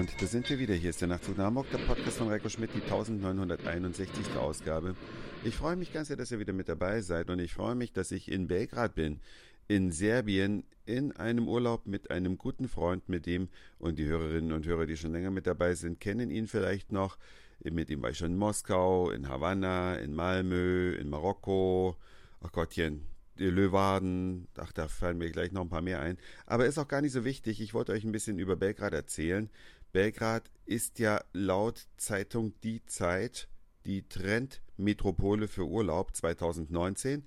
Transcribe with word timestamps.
Und 0.00 0.22
da 0.22 0.26
sind 0.26 0.48
wir 0.48 0.58
wieder. 0.58 0.72
Hier 0.72 0.88
ist 0.88 1.02
der 1.02 1.08
Nachtzug 1.08 1.36
nach 1.36 1.44
Hamburg, 1.44 1.70
der 1.70 1.76
Podcast 1.76 2.16
von 2.16 2.28
Reiko 2.28 2.48
Schmidt, 2.48 2.70
die 2.74 2.80
1961. 2.80 4.34
Ausgabe. 4.34 4.96
Ich 5.44 5.54
freue 5.54 5.76
mich 5.76 5.92
ganz 5.92 6.08
sehr, 6.08 6.16
dass 6.16 6.32
ihr 6.32 6.38
wieder 6.38 6.54
mit 6.54 6.70
dabei 6.70 7.02
seid 7.02 7.28
und 7.28 7.38
ich 7.38 7.52
freue 7.52 7.74
mich, 7.74 7.92
dass 7.92 8.10
ich 8.10 8.32
in 8.32 8.48
Belgrad 8.48 8.94
bin, 8.94 9.20
in 9.68 9.92
Serbien, 9.92 10.64
in 10.86 11.12
einem 11.12 11.48
Urlaub 11.48 11.86
mit 11.86 12.10
einem 12.10 12.38
guten 12.38 12.66
Freund, 12.66 13.10
mit 13.10 13.26
dem, 13.26 13.50
und 13.78 13.98
die 13.98 14.06
Hörerinnen 14.06 14.52
und 14.52 14.66
Hörer, 14.66 14.86
die 14.86 14.96
schon 14.96 15.12
länger 15.12 15.30
mit 15.30 15.46
dabei 15.46 15.74
sind, 15.74 16.00
kennen 16.00 16.30
ihn 16.30 16.46
vielleicht 16.46 16.92
noch. 16.92 17.18
Mit 17.62 17.90
ihm 17.90 18.00
war 18.00 18.08
ich 18.08 18.16
schon 18.16 18.32
in 18.32 18.38
Moskau, 18.38 19.10
in 19.10 19.28
Havanna, 19.28 19.96
in 19.96 20.14
Malmö, 20.14 20.94
in 20.94 21.10
Marokko. 21.10 21.98
Ach 22.40 22.50
Gottchen, 22.52 23.02
Löwaden, 23.48 24.48
ach, 24.56 24.72
da 24.72 24.88
fallen 24.88 25.18
mir 25.18 25.30
gleich 25.30 25.52
noch 25.52 25.62
ein 25.62 25.68
paar 25.68 25.82
mehr 25.82 26.00
ein. 26.00 26.18
Aber 26.46 26.66
ist 26.66 26.78
auch 26.78 26.88
gar 26.88 27.00
nicht 27.00 27.12
so 27.12 27.24
wichtig. 27.24 27.60
Ich 27.60 27.72
wollte 27.72 27.92
euch 27.92 28.04
ein 28.04 28.12
bisschen 28.12 28.38
über 28.38 28.56
Belgrad 28.56 28.92
erzählen. 28.92 29.48
Belgrad 29.92 30.50
ist 30.66 30.98
ja 30.98 31.22
laut 31.32 31.86
Zeitung 31.96 32.54
Die 32.62 32.84
Zeit 32.86 33.48
die 33.86 34.06
Trendmetropole 34.08 35.48
für 35.48 35.66
Urlaub 35.66 36.14
2019. 36.14 37.24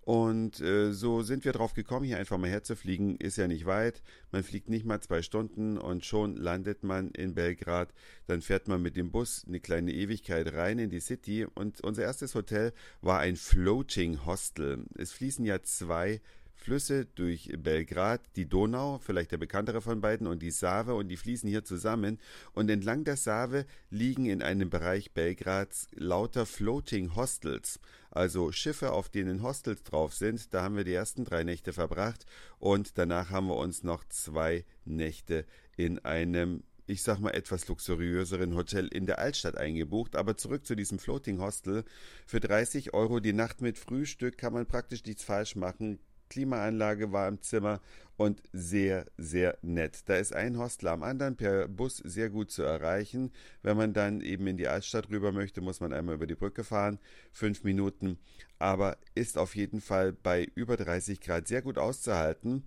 Und 0.00 0.60
äh, 0.60 0.92
so 0.92 1.22
sind 1.22 1.44
wir 1.44 1.52
drauf 1.52 1.74
gekommen, 1.74 2.06
hier 2.06 2.18
einfach 2.18 2.38
mal 2.38 2.48
herzufliegen. 2.48 3.16
Ist 3.16 3.38
ja 3.38 3.48
nicht 3.48 3.66
weit. 3.66 4.02
Man 4.30 4.44
fliegt 4.44 4.68
nicht 4.68 4.86
mal 4.86 5.00
zwei 5.00 5.20
Stunden 5.20 5.78
und 5.78 6.04
schon 6.04 6.36
landet 6.36 6.84
man 6.84 7.10
in 7.10 7.34
Belgrad. 7.34 7.92
Dann 8.28 8.40
fährt 8.40 8.68
man 8.68 8.80
mit 8.80 8.96
dem 8.96 9.10
Bus 9.10 9.44
eine 9.48 9.58
kleine 9.58 9.92
Ewigkeit 9.92 10.52
rein 10.52 10.78
in 10.78 10.90
die 10.90 11.00
City. 11.00 11.44
Und 11.44 11.80
unser 11.80 12.02
erstes 12.02 12.36
Hotel 12.36 12.72
war 13.00 13.18
ein 13.18 13.34
Floating 13.34 14.24
Hostel. 14.24 14.84
Es 14.94 15.10
fließen 15.10 15.44
ja 15.44 15.60
zwei 15.64 16.20
Flüsse 16.56 17.04
durch 17.04 17.52
Belgrad, 17.56 18.20
die 18.34 18.48
Donau, 18.48 18.98
vielleicht 18.98 19.30
der 19.30 19.36
bekanntere 19.36 19.80
von 19.80 20.00
beiden, 20.00 20.26
und 20.26 20.42
die 20.42 20.50
Save, 20.50 20.94
und 20.94 21.08
die 21.08 21.16
fließen 21.16 21.48
hier 21.48 21.64
zusammen. 21.64 22.18
Und 22.54 22.68
entlang 22.70 23.04
der 23.04 23.16
Save 23.16 23.66
liegen 23.90 24.26
in 24.26 24.42
einem 24.42 24.70
Bereich 24.70 25.12
Belgrads 25.12 25.88
lauter 25.94 26.46
Floating 26.46 27.14
Hostels, 27.14 27.78
also 28.10 28.50
Schiffe, 28.50 28.92
auf 28.92 29.08
denen 29.08 29.42
Hostels 29.42 29.84
drauf 29.84 30.14
sind. 30.14 30.52
Da 30.52 30.62
haben 30.62 30.76
wir 30.76 30.84
die 30.84 30.94
ersten 30.94 31.24
drei 31.24 31.44
Nächte 31.44 31.72
verbracht 31.72 32.26
und 32.58 32.98
danach 32.98 33.30
haben 33.30 33.48
wir 33.48 33.56
uns 33.56 33.84
noch 33.84 34.02
zwei 34.08 34.64
Nächte 34.84 35.44
in 35.76 36.04
einem 36.04 36.62
ich 36.86 37.02
sag 37.02 37.18
mal, 37.18 37.30
etwas 37.30 37.66
luxuriöseren 37.68 38.54
Hotel 38.54 38.86
in 38.86 39.06
der 39.06 39.18
Altstadt 39.18 39.56
eingebucht. 39.56 40.16
Aber 40.16 40.36
zurück 40.36 40.64
zu 40.64 40.74
diesem 40.74 40.98
Floating 40.98 41.40
Hostel. 41.40 41.84
Für 42.26 42.40
30 42.40 42.94
Euro 42.94 43.20
die 43.20 43.32
Nacht 43.32 43.60
mit 43.60 43.78
Frühstück 43.78 44.38
kann 44.38 44.52
man 44.52 44.66
praktisch 44.66 45.04
nichts 45.04 45.24
falsch 45.24 45.56
machen. 45.56 45.98
Klimaanlage 46.28 47.12
war 47.12 47.28
im 47.28 47.40
Zimmer 47.42 47.80
und 48.16 48.42
sehr, 48.52 49.06
sehr 49.18 49.58
nett. 49.62 50.00
Da 50.06 50.16
ist 50.16 50.34
ein 50.34 50.58
Hostel 50.58 50.88
am 50.88 51.02
anderen 51.02 51.36
per 51.36 51.68
Bus 51.68 51.98
sehr 51.98 52.30
gut 52.30 52.50
zu 52.50 52.62
erreichen. 52.62 53.30
Wenn 53.62 53.76
man 53.76 53.92
dann 53.92 54.20
eben 54.20 54.46
in 54.46 54.56
die 54.56 54.68
Altstadt 54.68 55.10
rüber 55.10 55.32
möchte, 55.32 55.60
muss 55.60 55.80
man 55.80 55.92
einmal 55.92 56.14
über 56.14 56.26
die 56.26 56.34
Brücke 56.34 56.64
fahren, 56.64 56.98
fünf 57.32 57.64
Minuten, 57.64 58.18
aber 58.58 58.96
ist 59.14 59.38
auf 59.38 59.54
jeden 59.54 59.80
Fall 59.80 60.12
bei 60.12 60.48
über 60.54 60.76
30 60.76 61.20
Grad 61.20 61.46
sehr 61.46 61.62
gut 61.62 61.78
auszuhalten. 61.78 62.64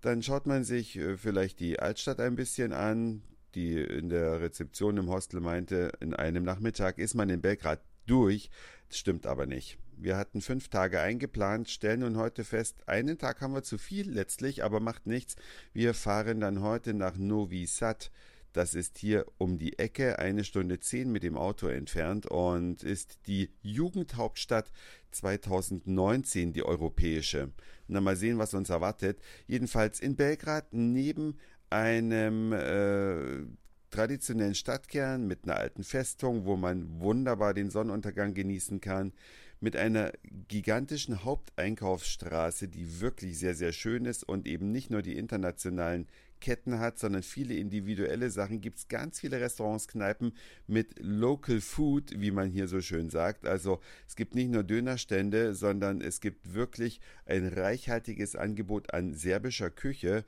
Dann 0.00 0.22
schaut 0.22 0.46
man 0.46 0.64
sich 0.64 0.96
äh, 0.96 1.16
vielleicht 1.16 1.60
die 1.60 1.78
Altstadt 1.78 2.20
ein 2.20 2.36
bisschen 2.36 2.72
an. 2.72 3.22
Die 3.56 3.80
in 3.80 4.10
der 4.10 4.40
Rezeption 4.40 4.96
im 4.96 5.10
Hostel 5.10 5.40
meinte, 5.40 5.90
in 5.98 6.14
einem 6.14 6.44
Nachmittag 6.44 6.98
ist 6.98 7.14
man 7.14 7.28
in 7.30 7.40
Belgrad 7.40 7.80
durch. 8.10 8.50
Das 8.88 8.98
stimmt 8.98 9.26
aber 9.26 9.46
nicht. 9.46 9.78
Wir 9.96 10.16
hatten 10.16 10.40
fünf 10.40 10.68
Tage 10.68 11.00
eingeplant, 11.00 11.68
stellen 11.68 12.00
nun 12.00 12.16
heute 12.16 12.42
fest, 12.44 12.88
einen 12.88 13.18
Tag 13.18 13.42
haben 13.42 13.52
wir 13.52 13.62
zu 13.62 13.76
viel 13.76 14.10
letztlich, 14.10 14.64
aber 14.64 14.80
macht 14.80 15.06
nichts. 15.06 15.36
Wir 15.74 15.92
fahren 15.92 16.40
dann 16.40 16.62
heute 16.62 16.94
nach 16.94 17.16
Novi 17.16 17.66
Sad. 17.66 18.10
Das 18.52 18.74
ist 18.74 18.98
hier 18.98 19.26
um 19.38 19.58
die 19.58 19.78
Ecke, 19.78 20.18
eine 20.18 20.42
Stunde 20.42 20.80
zehn 20.80 21.12
mit 21.12 21.22
dem 21.22 21.36
Auto 21.36 21.68
entfernt 21.68 22.26
und 22.26 22.82
ist 22.82 23.26
die 23.26 23.50
Jugendhauptstadt 23.62 24.72
2019, 25.12 26.52
die 26.52 26.64
europäische. 26.64 27.52
Na, 27.86 28.00
mal 28.00 28.16
sehen, 28.16 28.38
was 28.38 28.54
uns 28.54 28.70
erwartet. 28.70 29.20
Jedenfalls 29.46 30.00
in 30.00 30.16
Belgrad 30.16 30.72
neben 30.72 31.38
einem 31.68 32.52
äh, 32.52 33.44
traditionellen 33.90 34.54
Stadtkern 34.54 35.26
mit 35.26 35.44
einer 35.44 35.56
alten 35.56 35.84
Festung, 35.84 36.44
wo 36.44 36.56
man 36.56 37.00
wunderbar 37.00 37.54
den 37.54 37.70
Sonnenuntergang 37.70 38.34
genießen 38.34 38.80
kann, 38.80 39.12
mit 39.60 39.76
einer 39.76 40.12
gigantischen 40.48 41.24
Haupteinkaufsstraße, 41.24 42.68
die 42.68 43.00
wirklich 43.00 43.38
sehr, 43.38 43.54
sehr 43.54 43.72
schön 43.72 44.06
ist 44.06 44.24
und 44.26 44.46
eben 44.46 44.72
nicht 44.72 44.90
nur 44.90 45.02
die 45.02 45.16
internationalen 45.16 46.06
Ketten 46.40 46.78
hat, 46.78 46.98
sondern 46.98 47.22
viele 47.22 47.54
individuelle 47.54 48.30
Sachen. 48.30 48.60
Gibt 48.60 48.78
es 48.78 48.88
ganz 48.88 49.20
viele 49.20 49.40
Restaurants, 49.40 49.86
Kneipen 49.88 50.32
mit 50.66 50.94
Local 50.98 51.60
Food, 51.60 52.18
wie 52.18 52.30
man 52.30 52.50
hier 52.50 52.66
so 52.66 52.80
schön 52.80 53.10
sagt. 53.10 53.46
Also 53.46 53.80
es 54.08 54.16
gibt 54.16 54.34
nicht 54.34 54.50
nur 54.50 54.64
Dönerstände, 54.64 55.54
sondern 55.54 56.00
es 56.00 56.20
gibt 56.20 56.54
wirklich 56.54 57.00
ein 57.26 57.46
reichhaltiges 57.46 58.36
Angebot 58.36 58.92
an 58.94 59.14
serbischer 59.14 59.70
Küche. 59.70 60.24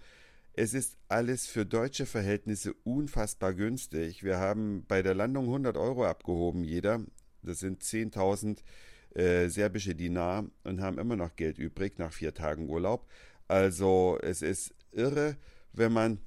Es 0.54 0.74
ist 0.74 0.98
alles 1.08 1.46
für 1.46 1.64
deutsche 1.64 2.04
Verhältnisse 2.04 2.74
unfassbar 2.84 3.54
günstig. 3.54 4.22
Wir 4.22 4.38
haben 4.38 4.84
bei 4.86 5.02
der 5.02 5.14
Landung 5.14 5.44
100 5.46 5.78
Euro 5.78 6.04
abgehoben, 6.04 6.62
jeder. 6.62 7.00
Das 7.42 7.60
sind 7.60 7.82
10.000 7.82 8.58
äh, 9.14 9.48
serbische 9.48 9.94
Dinar 9.94 10.44
und 10.64 10.82
haben 10.82 10.98
immer 10.98 11.16
noch 11.16 11.36
Geld 11.36 11.58
übrig 11.58 11.98
nach 11.98 12.12
vier 12.12 12.34
Tagen 12.34 12.68
Urlaub. 12.68 13.08
Also 13.48 14.18
es 14.20 14.42
ist 14.42 14.74
irre, 14.92 15.36
wenn 15.72 15.92
man 15.92 16.18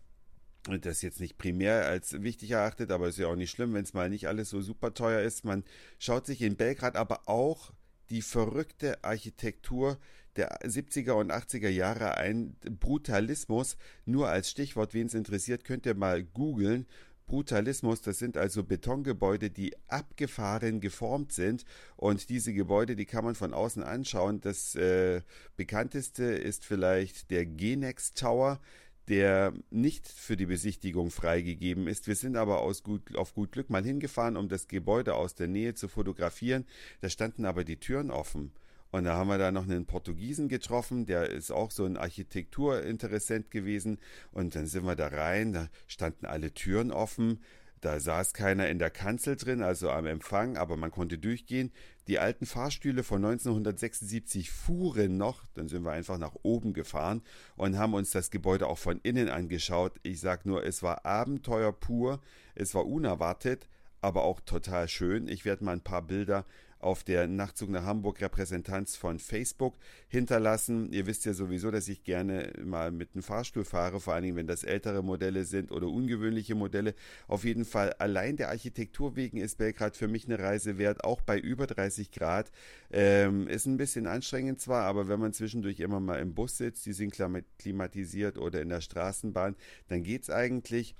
das 0.81 1.03
jetzt 1.03 1.19
nicht 1.19 1.37
primär 1.37 1.85
als 1.85 2.23
wichtig 2.23 2.51
erachtet, 2.51 2.89
aber 2.89 3.07
ist 3.07 3.19
ja 3.19 3.27
auch 3.27 3.35
nicht 3.35 3.51
schlimm, 3.51 3.75
wenn 3.75 3.83
es 3.83 3.93
mal 3.93 4.09
nicht 4.09 4.27
alles 4.27 4.49
so 4.49 4.59
super 4.61 4.95
teuer 4.95 5.21
ist. 5.21 5.45
Man 5.45 5.63
schaut 5.99 6.25
sich 6.25 6.41
in 6.41 6.55
Belgrad 6.55 6.95
aber 6.95 7.29
auch 7.29 7.73
die 8.09 8.23
verrückte 8.23 9.03
Architektur 9.03 9.99
der 10.35 10.59
70er 10.61 11.13
und 11.13 11.31
80er 11.31 11.69
Jahre 11.69 12.17
ein. 12.17 12.55
Brutalismus, 12.79 13.77
nur 14.05 14.29
als 14.29 14.49
Stichwort, 14.49 14.93
wen 14.93 15.07
es 15.07 15.13
interessiert, 15.13 15.63
könnt 15.63 15.85
ihr 15.85 15.95
mal 15.95 16.23
googeln 16.23 16.85
Brutalismus, 17.25 18.01
das 18.01 18.19
sind 18.19 18.37
also 18.37 18.63
Betongebäude, 18.63 19.49
die 19.49 19.75
abgefahren 19.87 20.79
geformt 20.79 21.31
sind 21.31 21.65
und 21.95 22.29
diese 22.29 22.53
Gebäude, 22.53 22.95
die 22.95 23.05
kann 23.05 23.23
man 23.25 23.35
von 23.35 23.53
außen 23.53 23.83
anschauen. 23.83 24.41
Das 24.41 24.75
äh, 24.75 25.21
bekannteste 25.55 26.23
ist 26.23 26.65
vielleicht 26.65 27.31
der 27.31 27.45
Genex 27.45 28.13
Tower, 28.13 28.59
der 29.07 29.53
nicht 29.69 30.07
für 30.07 30.37
die 30.37 30.45
Besichtigung 30.45 31.11
freigegeben 31.11 31.87
ist. 31.87 32.07
Wir 32.07 32.15
sind 32.15 32.37
aber 32.37 32.61
aus 32.61 32.83
gut, 32.83 33.15
auf 33.15 33.33
gut 33.33 33.51
Glück 33.51 33.69
mal 33.69 33.83
hingefahren, 33.83 34.37
um 34.37 34.47
das 34.47 34.67
Gebäude 34.67 35.15
aus 35.15 35.35
der 35.35 35.47
Nähe 35.47 35.73
zu 35.73 35.87
fotografieren. 35.87 36.65
Da 37.01 37.09
standen 37.09 37.45
aber 37.45 37.63
die 37.63 37.77
Türen 37.77 38.11
offen. 38.11 38.51
Und 38.95 39.03
da 39.03 39.17
haben 39.17 39.27
wir 39.27 39.37
da 39.37 39.51
noch 39.51 39.63
einen 39.63 39.85
Portugiesen 39.85 40.47
getroffen, 40.47 41.05
der 41.05 41.29
ist 41.29 41.51
auch 41.51 41.69
so 41.69 41.83
ein 41.83 41.97
Architekturinteressent 41.97 43.51
gewesen. 43.51 43.99
Und 44.31 44.55
dann 44.55 44.67
sind 44.67 44.85
wir 44.85 44.95
da 44.95 45.07
rein, 45.07 45.51
da 45.51 45.67
standen 45.85 46.25
alle 46.25 46.53
Türen 46.53 46.93
offen. 46.93 47.41
Da 47.81 47.99
saß 47.99 48.31
keiner 48.31 48.69
in 48.69 48.79
der 48.79 48.91
Kanzel 48.91 49.35
drin, 49.35 49.61
also 49.61 49.89
am 49.89 50.05
Empfang, 50.05 50.55
aber 50.55 50.77
man 50.77 50.91
konnte 50.91 51.17
durchgehen. 51.17 51.73
Die 52.07 52.19
alten 52.19 52.45
Fahrstühle 52.45 53.03
von 53.03 53.17
1976 53.17 54.49
fuhren 54.49 55.17
noch. 55.17 55.43
Dann 55.55 55.67
sind 55.67 55.83
wir 55.83 55.91
einfach 55.91 56.17
nach 56.17 56.35
oben 56.43 56.71
gefahren 56.71 57.21
und 57.57 57.77
haben 57.77 57.95
uns 57.95 58.11
das 58.11 58.31
Gebäude 58.31 58.65
auch 58.65 58.77
von 58.77 59.01
innen 59.03 59.27
angeschaut. 59.27 59.99
Ich 60.03 60.21
sag 60.21 60.45
nur, 60.45 60.63
es 60.63 60.83
war 60.83 61.05
Abenteuer 61.05 61.73
pur. 61.73 62.21
Es 62.55 62.73
war 62.73 62.85
unerwartet, 62.85 63.67
aber 63.99 64.23
auch 64.23 64.39
total 64.39 64.87
schön. 64.87 65.27
Ich 65.27 65.43
werde 65.43 65.65
mal 65.65 65.73
ein 65.73 65.81
paar 65.81 66.01
Bilder 66.01 66.45
auf 66.85 67.03
der 67.03 67.27
Nachtzug 67.27 67.69
nach 67.69 67.83
Hamburg 67.83 68.21
Repräsentanz 68.21 68.95
von 68.95 69.17
Facebook 69.17 69.75
hinterlassen. 70.07 70.93
Ihr 70.93 71.07
wisst 71.07 71.25
ja 71.25 71.33
sowieso, 71.33 71.71
dass 71.71 71.87
ich 71.87 72.03
gerne 72.03 72.53
mal 72.63 72.91
mit 72.91 73.09
einem 73.13 73.23
Fahrstuhl 73.23 73.65
fahre, 73.65 73.99
vor 73.99 74.13
allen 74.13 74.23
Dingen, 74.23 74.37
wenn 74.37 74.47
das 74.47 74.63
ältere 74.63 75.03
Modelle 75.03 75.45
sind 75.45 75.71
oder 75.71 75.87
ungewöhnliche 75.87 76.53
Modelle. 76.53 76.93
Auf 77.27 77.43
jeden 77.43 77.65
Fall 77.65 77.93
allein 77.93 78.37
der 78.37 78.49
Architektur 78.49 79.15
wegen 79.15 79.37
ist 79.37 79.57
Belgrad 79.57 79.97
für 79.97 80.07
mich 80.07 80.25
eine 80.25 80.37
Reise 80.37 80.77
wert, 80.77 81.03
auch 81.03 81.21
bei 81.21 81.39
über 81.39 81.65
30 81.65 82.11
Grad. 82.11 82.51
Ähm, 82.91 83.47
ist 83.47 83.65
ein 83.65 83.77
bisschen 83.77 84.05
anstrengend 84.05 84.61
zwar, 84.61 84.83
aber 84.83 85.07
wenn 85.07 85.19
man 85.19 85.33
zwischendurch 85.33 85.79
immer 85.79 85.99
mal 85.99 86.19
im 86.19 86.35
Bus 86.35 86.57
sitzt, 86.57 86.85
die 86.85 86.93
sind 86.93 87.15
klimatisiert 87.57 88.37
oder 88.37 88.61
in 88.61 88.69
der 88.69 88.81
Straßenbahn, 88.81 89.55
dann 89.87 90.03
geht's 90.03 90.29
eigentlich 90.29 90.95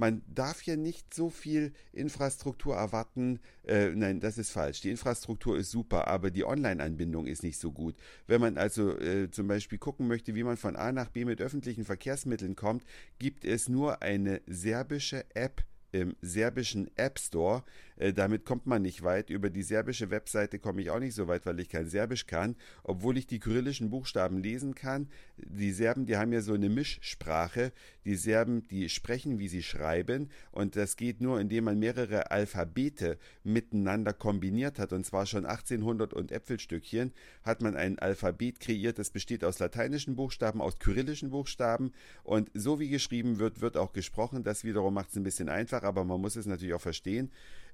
man 0.00 0.22
darf 0.26 0.62
hier 0.62 0.78
nicht 0.78 1.12
so 1.12 1.28
viel 1.28 1.74
Infrastruktur 1.92 2.74
erwarten. 2.74 3.38
Äh, 3.66 3.90
nein, 3.90 4.18
das 4.18 4.38
ist 4.38 4.50
falsch. 4.50 4.80
Die 4.80 4.90
Infrastruktur 4.90 5.58
ist 5.58 5.70
super, 5.70 6.08
aber 6.08 6.30
die 6.30 6.44
Online-Anbindung 6.44 7.26
ist 7.26 7.42
nicht 7.42 7.60
so 7.60 7.70
gut. 7.70 7.94
Wenn 8.26 8.40
man 8.40 8.56
also 8.56 8.98
äh, 8.98 9.30
zum 9.30 9.46
Beispiel 9.46 9.78
gucken 9.78 10.08
möchte, 10.08 10.34
wie 10.34 10.42
man 10.42 10.56
von 10.56 10.74
A 10.74 10.90
nach 10.90 11.10
B 11.10 11.26
mit 11.26 11.42
öffentlichen 11.42 11.84
Verkehrsmitteln 11.84 12.56
kommt, 12.56 12.82
gibt 13.18 13.44
es 13.44 13.68
nur 13.68 14.00
eine 14.00 14.40
serbische 14.46 15.26
App 15.34 15.64
im 15.92 16.16
serbischen 16.22 16.90
App 16.96 17.18
Store. 17.18 17.62
Äh, 18.00 18.14
damit 18.14 18.46
kommt 18.46 18.66
man 18.66 18.80
nicht 18.82 19.02
weit. 19.02 19.28
Über 19.28 19.50
die 19.50 19.62
serbische 19.62 20.10
Webseite 20.10 20.58
komme 20.58 20.80
ich 20.80 20.90
auch 20.90 20.98
nicht 20.98 21.14
so 21.14 21.28
weit, 21.28 21.44
weil 21.44 21.60
ich 21.60 21.68
kein 21.68 21.86
Serbisch 21.86 22.26
kann, 22.26 22.56
obwohl 22.82 23.18
ich 23.18 23.26
die 23.26 23.38
kyrillischen 23.38 23.90
Buchstaben 23.90 24.38
lesen 24.38 24.74
kann. 24.74 25.08
Die 25.36 25.70
Serben, 25.70 26.06
die 26.06 26.16
haben 26.16 26.32
ja 26.32 26.40
so 26.40 26.54
eine 26.54 26.70
Mischsprache. 26.70 27.72
Die 28.06 28.16
Serben, 28.16 28.66
die 28.68 28.88
sprechen, 28.88 29.38
wie 29.38 29.48
sie 29.48 29.62
schreiben. 29.62 30.30
Und 30.50 30.76
das 30.76 30.96
geht 30.96 31.20
nur, 31.20 31.40
indem 31.40 31.64
man 31.64 31.78
mehrere 31.78 32.30
Alphabete 32.30 33.18
miteinander 33.44 34.14
kombiniert 34.14 34.78
hat. 34.78 34.94
Und 34.94 35.04
zwar 35.04 35.26
schon 35.26 35.44
1800 35.44 36.14
und 36.14 36.32
Äpfelstückchen 36.32 37.12
hat 37.42 37.60
man 37.60 37.76
ein 37.76 37.98
Alphabet 37.98 38.60
kreiert. 38.60 38.98
Das 38.98 39.10
besteht 39.10 39.44
aus 39.44 39.58
lateinischen 39.58 40.16
Buchstaben, 40.16 40.62
aus 40.62 40.78
kyrillischen 40.78 41.28
Buchstaben. 41.28 41.92
Und 42.22 42.50
so 42.54 42.80
wie 42.80 42.88
geschrieben 42.88 43.38
wird, 43.38 43.60
wird 43.60 43.76
auch 43.76 43.92
gesprochen. 43.92 44.42
Das 44.42 44.64
wiederum 44.64 44.94
macht 44.94 45.10
es 45.10 45.16
ein 45.16 45.22
bisschen 45.22 45.50
einfach, 45.50 45.82
aber 45.82 46.04
man 46.04 46.18
muss 46.18 46.36
es 46.36 46.46
natürlich 46.46 46.74
auch 46.74 46.80
verstehen. 46.80 47.30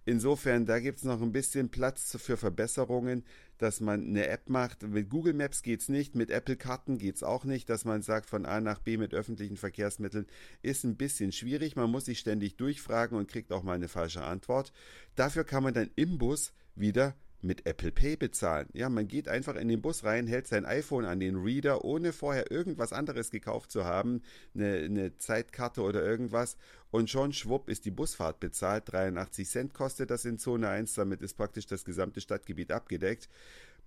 Insofern, 0.08 0.66
da 0.66 0.78
gibt 0.78 0.98
es 0.98 1.04
noch 1.04 1.20
ein 1.20 1.32
bisschen 1.32 1.68
Platz 1.68 2.16
für 2.20 2.36
Verbesserungen, 2.36 3.24
dass 3.58 3.80
man 3.80 4.06
eine 4.06 4.28
App 4.28 4.48
macht. 4.48 4.84
Mit 4.84 5.10
Google 5.10 5.34
Maps 5.34 5.62
geht 5.62 5.80
es 5.80 5.88
nicht, 5.88 6.14
mit 6.14 6.30
Apple 6.30 6.54
Karten 6.54 6.96
geht 6.96 7.16
es 7.16 7.24
auch 7.24 7.44
nicht, 7.44 7.68
dass 7.68 7.84
man 7.84 8.02
sagt, 8.02 8.30
von 8.30 8.46
A 8.46 8.60
nach 8.60 8.78
B 8.78 8.98
mit 8.98 9.14
öffentlichen 9.14 9.56
Verkehrsmitteln 9.56 10.28
ist 10.62 10.84
ein 10.84 10.96
bisschen 10.96 11.32
schwierig. 11.32 11.74
Man 11.74 11.90
muss 11.90 12.04
sich 12.04 12.20
ständig 12.20 12.56
durchfragen 12.56 13.18
und 13.18 13.28
kriegt 13.28 13.50
auch 13.50 13.64
mal 13.64 13.74
eine 13.74 13.88
falsche 13.88 14.22
Antwort. 14.22 14.72
Dafür 15.16 15.42
kann 15.42 15.64
man 15.64 15.74
dann 15.74 15.90
im 15.96 16.18
Bus 16.18 16.52
wieder 16.76 17.16
mit 17.42 17.66
Apple 17.66 17.92
Pay 17.92 18.16
bezahlen. 18.16 18.68
Ja, 18.72 18.88
man 18.88 19.08
geht 19.08 19.28
einfach 19.28 19.56
in 19.56 19.68
den 19.68 19.82
Bus 19.82 20.04
rein, 20.04 20.26
hält 20.26 20.46
sein 20.46 20.64
iPhone 20.64 21.04
an 21.04 21.20
den 21.20 21.36
Reader, 21.36 21.84
ohne 21.84 22.12
vorher 22.12 22.50
irgendwas 22.50 22.92
anderes 22.92 23.30
gekauft 23.30 23.70
zu 23.70 23.84
haben, 23.84 24.22
eine, 24.54 24.76
eine 24.76 25.18
Zeitkarte 25.18 25.82
oder 25.82 26.02
irgendwas. 26.02 26.56
Und 26.90 27.10
schon 27.10 27.32
schwupp 27.32 27.68
ist 27.68 27.84
die 27.84 27.90
Busfahrt 27.90 28.40
bezahlt. 28.40 28.84
83 28.92 29.48
Cent 29.48 29.74
kostet 29.74 30.10
das 30.10 30.24
in 30.24 30.38
Zone 30.38 30.68
1, 30.68 30.94
damit 30.94 31.20
ist 31.20 31.34
praktisch 31.34 31.66
das 31.66 31.84
gesamte 31.84 32.20
Stadtgebiet 32.20 32.72
abgedeckt. 32.72 33.28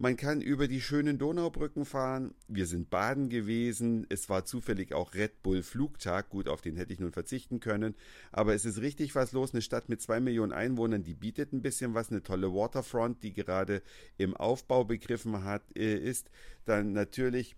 Man 0.02 0.16
kann 0.16 0.40
über 0.40 0.70
die 0.70 0.80
schönen 0.80 1.18
Donaubrücken 1.18 1.84
fahren. 1.84 2.34
Wir 2.48 2.68
sind 2.68 2.90
baden 2.90 3.28
gewesen. 3.28 4.06
Es 4.08 4.30
war 4.30 4.46
zufällig 4.46 4.94
auch 4.94 5.14
Red 5.14 5.44
Bull 5.44 5.62
Flugtag. 5.62 6.30
Gut, 6.30 6.48
auf 6.48 6.62
den 6.62 6.78
hätte 6.78 6.94
ich 6.94 7.02
nun 7.02 7.12
verzichten 7.12 7.60
können. 7.60 7.96
Aber 8.32 8.54
es 8.54 8.64
ist 8.64 8.80
richtig 8.80 9.14
was 9.16 9.34
los. 9.34 9.54
Eine 9.54 9.62
Stadt 9.62 9.90
mit 9.90 10.02
zwei 10.02 10.22
Millionen 10.22 10.54
Einwohnern, 10.54 11.04
die 11.04 11.16
bietet 11.16 11.52
ein 11.52 11.62
bisschen 11.62 11.96
was. 11.96 12.12
Eine 12.12 12.24
tolle 12.24 12.54
Waterfront, 12.54 13.24
die 13.24 13.34
gerade 13.34 13.82
im 14.18 14.38
Aufbau 14.38 14.86
begriffen 14.86 15.44
hat, 15.44 15.64
äh, 15.76 15.98
ist. 15.98 16.32
Dann 16.64 16.94
natürlich 16.94 17.58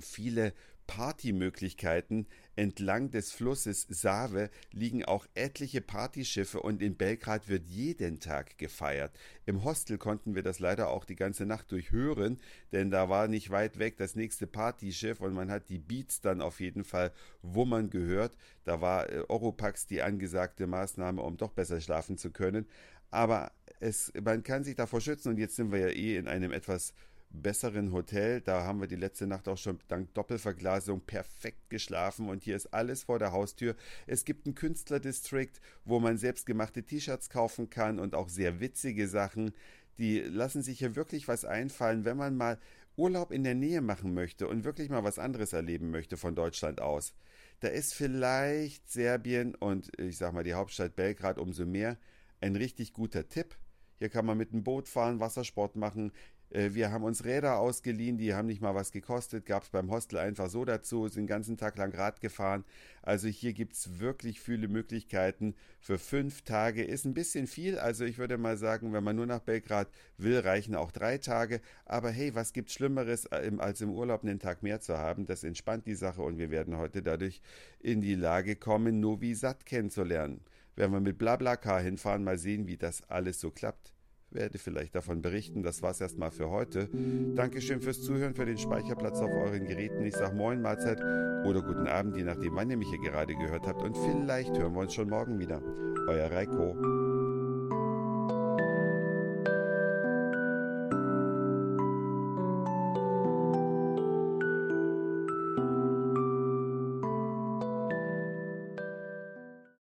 viele 0.00 0.52
Partymöglichkeiten. 0.86 2.26
Entlang 2.56 3.10
des 3.10 3.32
Flusses 3.32 3.86
Save 3.88 4.50
liegen 4.72 5.04
auch 5.04 5.26
etliche 5.34 5.80
Partyschiffe 5.80 6.60
und 6.60 6.82
in 6.82 6.96
Belgrad 6.96 7.48
wird 7.48 7.66
jeden 7.66 8.20
Tag 8.20 8.58
gefeiert. 8.58 9.12
Im 9.46 9.64
Hostel 9.64 9.98
konnten 9.98 10.34
wir 10.34 10.42
das 10.42 10.60
leider 10.60 10.88
auch 10.88 11.04
die 11.04 11.16
ganze 11.16 11.46
Nacht 11.46 11.72
durchhören, 11.72 12.38
denn 12.72 12.90
da 12.90 13.08
war 13.08 13.28
nicht 13.28 13.50
weit 13.50 13.78
weg 13.78 13.96
das 13.96 14.14
nächste 14.14 14.46
Partyschiff 14.46 15.20
und 15.20 15.34
man 15.34 15.50
hat 15.50 15.68
die 15.68 15.78
Beats 15.78 16.20
dann 16.20 16.40
auf 16.40 16.60
jeden 16.60 16.84
Fall 16.84 17.12
wummern 17.42 17.90
gehört. 17.90 18.36
Da 18.64 18.80
war 18.80 19.10
äh, 19.10 19.24
Oropax 19.28 19.86
die 19.86 20.02
angesagte 20.02 20.66
Maßnahme, 20.66 21.22
um 21.22 21.36
doch 21.36 21.52
besser 21.52 21.80
schlafen 21.80 22.18
zu 22.18 22.30
können. 22.30 22.66
Aber 23.10 23.52
es, 23.80 24.12
man 24.22 24.42
kann 24.42 24.64
sich 24.64 24.74
davor 24.74 25.00
schützen 25.00 25.30
und 25.30 25.38
jetzt 25.38 25.56
sind 25.56 25.72
wir 25.72 25.78
ja 25.78 25.88
eh 25.88 26.16
in 26.16 26.28
einem 26.28 26.52
etwas 26.52 26.94
besseren 27.42 27.92
Hotel. 27.92 28.40
Da 28.40 28.64
haben 28.64 28.80
wir 28.80 28.86
die 28.86 28.96
letzte 28.96 29.26
Nacht 29.26 29.48
auch 29.48 29.58
schon 29.58 29.78
dank 29.88 30.12
Doppelverglasung 30.14 31.00
perfekt 31.00 31.70
geschlafen 31.70 32.28
und 32.28 32.42
hier 32.42 32.56
ist 32.56 32.72
alles 32.72 33.04
vor 33.04 33.18
der 33.18 33.32
Haustür. 33.32 33.76
Es 34.06 34.24
gibt 34.24 34.46
einen 34.46 34.54
Künstlerdistrikt, 34.54 35.60
wo 35.84 36.00
man 36.00 36.18
selbstgemachte 36.18 36.82
T-Shirts 36.82 37.30
kaufen 37.30 37.70
kann 37.70 37.98
und 37.98 38.14
auch 38.14 38.28
sehr 38.28 38.60
witzige 38.60 39.08
Sachen. 39.08 39.52
Die 39.98 40.20
lassen 40.20 40.62
sich 40.62 40.78
hier 40.78 40.96
wirklich 40.96 41.28
was 41.28 41.44
einfallen, 41.44 42.04
wenn 42.04 42.16
man 42.16 42.36
mal 42.36 42.58
Urlaub 42.96 43.32
in 43.32 43.44
der 43.44 43.54
Nähe 43.54 43.80
machen 43.80 44.14
möchte 44.14 44.46
und 44.48 44.64
wirklich 44.64 44.88
mal 44.88 45.04
was 45.04 45.18
anderes 45.18 45.52
erleben 45.52 45.90
möchte 45.90 46.16
von 46.16 46.34
Deutschland 46.34 46.80
aus. 46.80 47.14
Da 47.60 47.68
ist 47.68 47.94
vielleicht 47.94 48.90
Serbien 48.90 49.54
und 49.54 49.90
ich 49.98 50.18
sag 50.18 50.32
mal 50.32 50.44
die 50.44 50.54
Hauptstadt 50.54 50.96
Belgrad 50.96 51.38
umso 51.38 51.66
mehr 51.66 51.98
ein 52.40 52.56
richtig 52.56 52.92
guter 52.92 53.28
Tipp. 53.28 53.56
Hier 53.98 54.08
kann 54.10 54.26
man 54.26 54.36
mit 54.36 54.52
dem 54.52 54.64
Boot 54.64 54.88
fahren, 54.88 55.20
Wassersport 55.20 55.76
machen. 55.76 56.12
Äh, 56.50 56.70
wir 56.74 56.92
haben 56.92 57.04
uns 57.04 57.24
Räder 57.24 57.58
ausgeliehen, 57.58 58.18
die 58.18 58.34
haben 58.34 58.46
nicht 58.46 58.60
mal 58.60 58.74
was 58.74 58.92
gekostet, 58.92 59.46
gab 59.46 59.64
es 59.64 59.70
beim 59.70 59.90
Hostel 59.90 60.18
einfach 60.18 60.48
so 60.48 60.64
dazu, 60.64 61.08
sind 61.08 61.24
den 61.24 61.26
ganzen 61.26 61.56
Tag 61.56 61.76
lang 61.76 61.94
Rad 61.94 62.20
gefahren. 62.20 62.64
Also 63.02 63.28
hier 63.28 63.52
gibt 63.52 63.74
es 63.74 63.98
wirklich 63.98 64.40
viele 64.40 64.68
Möglichkeiten. 64.68 65.54
Für 65.80 65.98
fünf 65.98 66.42
Tage 66.42 66.84
ist 66.84 67.04
ein 67.04 67.14
bisschen 67.14 67.46
viel, 67.46 67.78
also 67.78 68.04
ich 68.04 68.18
würde 68.18 68.38
mal 68.38 68.56
sagen, 68.56 68.92
wenn 68.92 69.04
man 69.04 69.16
nur 69.16 69.26
nach 69.26 69.40
Belgrad 69.40 69.88
will, 70.16 70.38
reichen 70.38 70.74
auch 70.74 70.92
drei 70.92 71.18
Tage. 71.18 71.60
Aber 71.84 72.10
hey, 72.10 72.34
was 72.34 72.52
gibt's 72.52 72.74
Schlimmeres, 72.74 73.26
äh, 73.26 73.50
als 73.58 73.80
im 73.80 73.90
Urlaub 73.90 74.22
einen 74.22 74.38
Tag 74.38 74.62
mehr 74.62 74.80
zu 74.80 74.98
haben? 74.98 75.26
Das 75.26 75.44
entspannt 75.44 75.86
die 75.86 75.94
Sache 75.94 76.22
und 76.22 76.38
wir 76.38 76.50
werden 76.50 76.76
heute 76.76 77.02
dadurch 77.02 77.40
in 77.80 78.00
die 78.00 78.14
Lage 78.14 78.56
kommen, 78.56 79.00
Novi 79.00 79.34
Sad 79.34 79.66
kennenzulernen. 79.66 80.40
Werden 80.76 80.92
wir 80.92 81.00
mit 81.00 81.18
Blablacar 81.18 81.80
hinfahren, 81.80 82.24
mal 82.24 82.38
sehen, 82.38 82.66
wie 82.66 82.76
das 82.76 83.08
alles 83.08 83.40
so 83.40 83.50
klappt 83.50 83.93
werde 84.34 84.58
vielleicht 84.58 84.94
davon 84.94 85.22
berichten. 85.22 85.62
Das 85.62 85.82
war's 85.82 86.00
erstmal 86.00 86.30
für 86.30 86.50
heute. 86.50 86.88
Dankeschön 87.34 87.80
fürs 87.80 88.02
Zuhören, 88.02 88.34
für 88.34 88.46
den 88.46 88.58
Speicherplatz 88.58 89.20
auf 89.20 89.30
euren 89.30 89.66
Geräten. 89.66 90.04
Ich 90.04 90.14
sage 90.14 90.34
Moin, 90.34 90.60
Mahlzeit 90.60 91.00
oder 91.46 91.62
guten 91.62 91.86
Abend, 91.86 92.16
je 92.16 92.24
nachdem, 92.24 92.54
wann 92.54 92.70
ihr 92.70 92.76
mich 92.76 92.88
hier 92.88 93.00
gerade 93.00 93.34
gehört 93.34 93.66
habt. 93.66 93.82
Und 93.82 93.96
vielleicht 93.96 94.58
hören 94.58 94.74
wir 94.74 94.80
uns 94.80 94.94
schon 94.94 95.08
morgen 95.08 95.38
wieder. 95.38 95.62
Euer 96.08 96.30
Reiko. 96.30 97.03